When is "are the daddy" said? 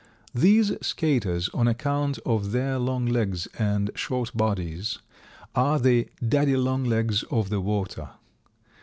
5.53-6.57